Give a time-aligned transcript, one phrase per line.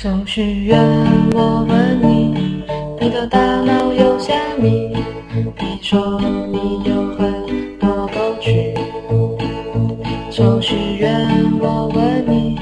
[0.00, 0.78] 程序员，
[1.34, 2.62] 我问你，
[3.00, 4.94] 你的大脑有虾米？
[5.58, 8.72] 你说你有很多狗曲。
[10.30, 11.28] 程序员，
[11.60, 12.60] 我问你，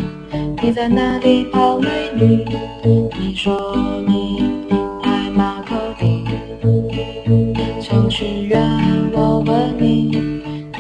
[0.62, 2.46] 你在哪里泡美女？
[3.21, 3.76] 你说
[4.08, 4.72] 你
[5.03, 6.24] 爱马可丁。
[7.82, 8.58] 程序员，
[9.12, 10.22] 我问你，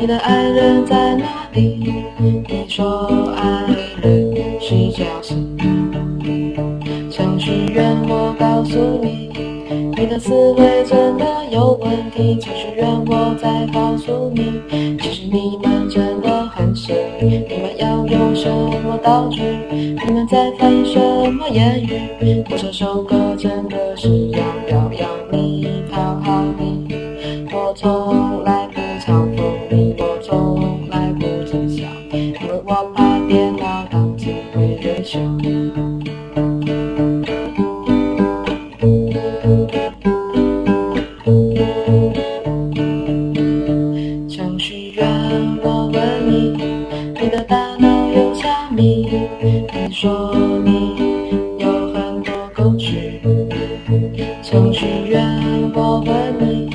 [0.00, 1.92] 你的爱人在哪里？
[2.18, 3.66] 你说爱
[4.00, 5.75] 人是侥幸。
[8.38, 9.30] 告诉你，
[9.96, 12.38] 你的思维真的有问题。
[12.40, 14.62] 其实让，我再告诉你，
[14.98, 17.44] 其实你们真的很神秘。
[17.48, 19.42] 你们要用什么道具？
[19.70, 20.98] 你们在翻什
[21.32, 22.44] 么言语？
[22.50, 26.86] 我这首歌真的是要表扬你，讨好你。
[27.52, 28.55] 我从来
[50.64, 53.20] 你有很多狗曲。
[54.42, 56.70] 程序员，我问你，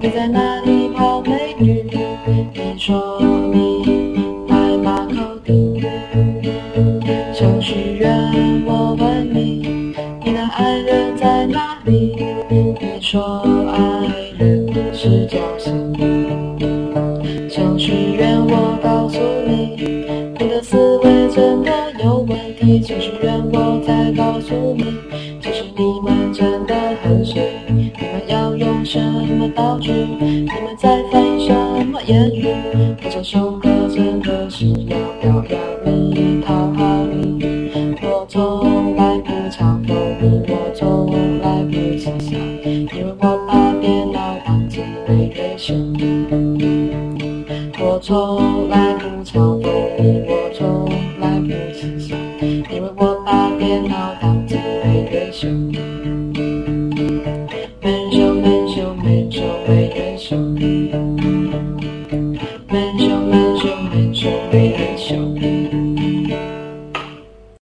[0.00, 1.84] 你在哪里泡美女？
[2.54, 3.20] 你说
[3.52, 5.80] 你爱马可丁。
[7.34, 12.16] 程序员，我问你，你的爱人在哪里？
[12.50, 16.05] 你说爱人是侥幸。
[22.66, 22.80] 有问题。
[22.82, 24.84] 程序员，我再告诉你，
[25.40, 27.90] 其实你们真的很随意。
[27.96, 29.92] 你们要用什么道具？
[29.92, 31.54] 你们在翻译什
[31.86, 32.48] 么言语？
[33.04, 37.70] 我这首歌真的是要表扬你，讨好你。
[38.02, 45.74] 我从来不嘲讽你，我从来不讥笑，因为我怕电脑当机会人秀。
[47.78, 49.64] 我从来不嘲讽
[49.98, 50.50] 你，我
[54.46, 54.54] 的
[54.92, 55.48] 一个秀。
[57.82, 60.36] 门秀门秀门秀每个秀，
[62.68, 64.75] 门秀门秀门秀每。